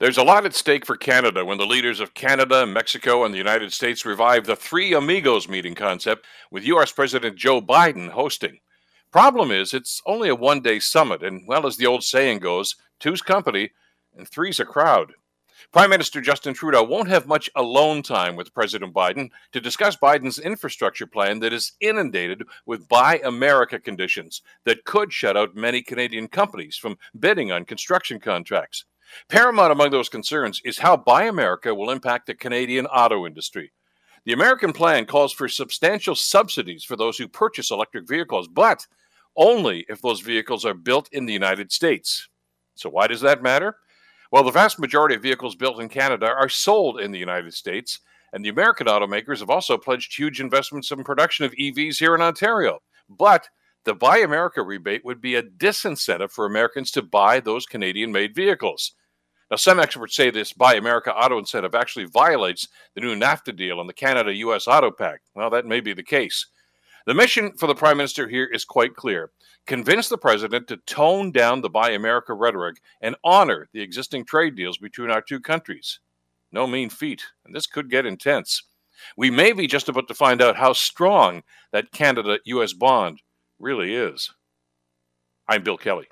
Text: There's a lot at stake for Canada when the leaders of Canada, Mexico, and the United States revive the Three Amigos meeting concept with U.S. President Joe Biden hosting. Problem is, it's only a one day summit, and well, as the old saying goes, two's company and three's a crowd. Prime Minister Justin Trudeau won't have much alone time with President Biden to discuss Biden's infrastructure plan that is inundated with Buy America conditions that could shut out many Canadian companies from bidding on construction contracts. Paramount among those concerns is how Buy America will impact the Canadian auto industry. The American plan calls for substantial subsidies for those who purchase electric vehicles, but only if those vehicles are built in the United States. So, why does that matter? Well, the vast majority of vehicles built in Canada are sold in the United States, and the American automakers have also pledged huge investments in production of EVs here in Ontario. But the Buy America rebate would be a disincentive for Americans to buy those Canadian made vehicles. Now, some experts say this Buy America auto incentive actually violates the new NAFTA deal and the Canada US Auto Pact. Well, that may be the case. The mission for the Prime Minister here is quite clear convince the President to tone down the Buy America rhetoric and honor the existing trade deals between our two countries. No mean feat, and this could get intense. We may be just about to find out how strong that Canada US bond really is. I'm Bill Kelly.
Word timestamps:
There's 0.00 0.18
a 0.18 0.22
lot 0.22 0.46
at 0.46 0.54
stake 0.54 0.86
for 0.86 0.96
Canada 0.96 1.44
when 1.44 1.58
the 1.58 1.66
leaders 1.66 1.98
of 1.98 2.14
Canada, 2.14 2.64
Mexico, 2.64 3.24
and 3.24 3.34
the 3.34 3.38
United 3.38 3.72
States 3.72 4.06
revive 4.06 4.46
the 4.46 4.54
Three 4.54 4.94
Amigos 4.94 5.48
meeting 5.48 5.74
concept 5.74 6.24
with 6.52 6.62
U.S. 6.66 6.92
President 6.92 7.34
Joe 7.34 7.60
Biden 7.60 8.10
hosting. 8.10 8.60
Problem 9.10 9.50
is, 9.50 9.74
it's 9.74 10.00
only 10.06 10.28
a 10.28 10.36
one 10.36 10.60
day 10.60 10.78
summit, 10.78 11.24
and 11.24 11.48
well, 11.48 11.66
as 11.66 11.78
the 11.78 11.86
old 11.86 12.04
saying 12.04 12.38
goes, 12.38 12.76
two's 13.00 13.22
company 13.22 13.70
and 14.16 14.28
three's 14.28 14.60
a 14.60 14.64
crowd. 14.64 15.14
Prime 15.72 15.90
Minister 15.90 16.20
Justin 16.20 16.54
Trudeau 16.54 16.84
won't 16.84 17.08
have 17.08 17.26
much 17.26 17.50
alone 17.56 18.02
time 18.02 18.36
with 18.36 18.54
President 18.54 18.94
Biden 18.94 19.30
to 19.50 19.60
discuss 19.60 19.96
Biden's 19.96 20.38
infrastructure 20.38 21.08
plan 21.08 21.40
that 21.40 21.52
is 21.52 21.72
inundated 21.80 22.44
with 22.66 22.88
Buy 22.88 23.20
America 23.24 23.80
conditions 23.80 24.42
that 24.64 24.84
could 24.84 25.12
shut 25.12 25.36
out 25.36 25.56
many 25.56 25.82
Canadian 25.82 26.28
companies 26.28 26.76
from 26.76 26.98
bidding 27.18 27.50
on 27.50 27.64
construction 27.64 28.20
contracts. 28.20 28.84
Paramount 29.28 29.72
among 29.72 29.90
those 29.90 30.08
concerns 30.08 30.60
is 30.64 30.78
how 30.78 30.96
Buy 30.96 31.24
America 31.24 31.74
will 31.74 31.90
impact 31.90 32.26
the 32.26 32.34
Canadian 32.34 32.86
auto 32.86 33.26
industry. 33.26 33.72
The 34.24 34.32
American 34.32 34.72
plan 34.72 35.06
calls 35.06 35.32
for 35.32 35.48
substantial 35.48 36.14
subsidies 36.14 36.84
for 36.84 36.96
those 36.96 37.16
who 37.16 37.28
purchase 37.28 37.70
electric 37.70 38.06
vehicles, 38.06 38.48
but 38.48 38.86
only 39.36 39.86
if 39.88 40.02
those 40.02 40.20
vehicles 40.20 40.64
are 40.64 40.74
built 40.74 41.08
in 41.12 41.24
the 41.24 41.32
United 41.32 41.72
States. 41.72 42.28
So, 42.74 42.90
why 42.90 43.06
does 43.06 43.20
that 43.22 43.42
matter? 43.42 43.76
Well, 44.30 44.44
the 44.44 44.50
vast 44.50 44.78
majority 44.78 45.14
of 45.14 45.22
vehicles 45.22 45.56
built 45.56 45.80
in 45.80 45.88
Canada 45.88 46.26
are 46.26 46.48
sold 46.48 47.00
in 47.00 47.12
the 47.12 47.18
United 47.18 47.54
States, 47.54 48.00
and 48.32 48.44
the 48.44 48.50
American 48.50 48.86
automakers 48.86 49.40
have 49.40 49.48
also 49.48 49.78
pledged 49.78 50.14
huge 50.14 50.40
investments 50.40 50.90
in 50.90 51.02
production 51.02 51.46
of 51.46 51.52
EVs 51.52 51.98
here 51.98 52.14
in 52.14 52.20
Ontario. 52.20 52.80
But 53.08 53.48
the 53.88 53.94
Buy 53.94 54.18
America 54.18 54.62
rebate 54.62 55.02
would 55.02 55.22
be 55.22 55.34
a 55.34 55.42
disincentive 55.42 56.30
for 56.30 56.44
Americans 56.44 56.90
to 56.90 57.00
buy 57.00 57.40
those 57.40 57.64
Canadian 57.64 58.12
made 58.12 58.34
vehicles. 58.34 58.92
Now, 59.50 59.56
some 59.56 59.80
experts 59.80 60.14
say 60.14 60.30
this 60.30 60.52
Buy 60.52 60.74
America 60.74 61.10
auto 61.14 61.38
incentive 61.38 61.74
actually 61.74 62.04
violates 62.04 62.68
the 62.94 63.00
new 63.00 63.16
NAFTA 63.16 63.56
deal 63.56 63.80
and 63.80 63.88
the 63.88 63.94
Canada 63.94 64.34
US 64.34 64.68
Auto 64.68 64.90
Pact. 64.90 65.30
Well, 65.34 65.48
that 65.48 65.64
may 65.64 65.80
be 65.80 65.94
the 65.94 66.02
case. 66.02 66.46
The 67.06 67.14
mission 67.14 67.52
for 67.56 67.66
the 67.66 67.74
Prime 67.74 67.96
Minister 67.96 68.28
here 68.28 68.44
is 68.44 68.66
quite 68.66 68.94
clear 68.94 69.30
convince 69.66 70.10
the 70.10 70.18
President 70.18 70.68
to 70.68 70.76
tone 70.76 71.32
down 71.32 71.62
the 71.62 71.70
Buy 71.70 71.92
America 71.92 72.34
rhetoric 72.34 72.76
and 73.00 73.16
honor 73.24 73.70
the 73.72 73.80
existing 73.80 74.26
trade 74.26 74.54
deals 74.54 74.76
between 74.76 75.10
our 75.10 75.22
two 75.22 75.40
countries. 75.40 76.00
No 76.52 76.66
mean 76.66 76.90
feat, 76.90 77.22
and 77.46 77.54
this 77.54 77.66
could 77.66 77.88
get 77.88 78.04
intense. 78.04 78.64
We 79.16 79.30
may 79.30 79.52
be 79.54 79.66
just 79.66 79.88
about 79.88 80.08
to 80.08 80.14
find 80.14 80.42
out 80.42 80.56
how 80.56 80.74
strong 80.74 81.42
that 81.72 81.90
Canada 81.90 82.38
US 82.44 82.74
bond 82.74 83.22
really 83.58 83.94
is. 83.94 84.30
I'm 85.48 85.62
Bill 85.62 85.78
Kelly. 85.78 86.08